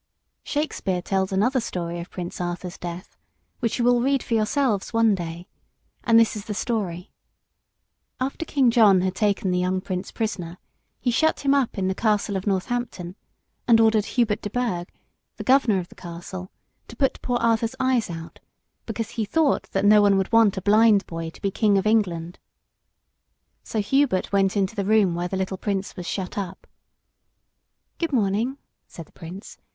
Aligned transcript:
Shakespeare 0.43 1.03
tells 1.03 1.31
another 1.31 1.59
story 1.59 1.99
of 1.99 2.09
Prince 2.09 2.41
Arthur's 2.41 2.79
death, 2.79 3.15
which 3.59 3.77
you 3.77 3.85
will 3.85 4.01
read 4.01 4.23
for 4.23 4.33
yourselves 4.33 4.91
one 4.93 5.13
day; 5.13 5.47
and 6.03 6.19
this 6.19 6.35
is 6.35 6.45
the 6.45 6.55
story: 6.55 7.11
After 8.19 8.43
King 8.43 8.71
John 8.71 9.01
had 9.01 9.13
taken 9.13 9.51
the 9.51 9.59
young 9.59 9.79
Prince 9.79 10.11
prisoner, 10.11 10.57
he 10.99 11.11
shut 11.11 11.41
him 11.41 11.53
up 11.53 11.77
in 11.77 11.87
the 11.87 11.93
Castle 11.93 12.35
of 12.35 12.47
Northampton, 12.47 13.15
and 13.67 13.79
ordered 13.79 14.05
Hubert 14.05 14.41
de 14.41 14.49
Burgh, 14.49 14.87
the 15.37 15.43
Governor 15.43 15.77
of 15.77 15.89
the 15.89 15.93
Castle, 15.93 16.49
to 16.87 16.95
put 16.95 17.21
poor 17.21 17.37
Arthur's 17.37 17.75
eyes 17.79 18.09
out, 18.09 18.39
because 18.87 19.11
he 19.11 19.23
thought 19.23 19.69
that 19.71 19.85
no 19.85 20.01
one 20.01 20.17
would 20.17 20.31
want 20.31 20.57
a 20.57 20.63
blind 20.63 21.05
boy 21.05 21.29
to 21.29 21.41
be 21.43 21.51
King 21.51 21.77
of 21.77 21.85
England. 21.85 22.39
So 23.61 23.81
Hubert 23.81 24.31
went 24.31 24.57
into 24.57 24.75
the 24.75 24.83
room 24.83 25.13
where 25.13 25.27
the 25.27 25.37
little 25.37 25.57
Prince 25.57 25.95
was 25.95 26.07
shut 26.07 26.39
up. 26.39 26.65
"Good 27.99 28.11
morning," 28.11 28.57
said 28.87 29.05
the 29.05 29.11
Prince. 29.11 29.59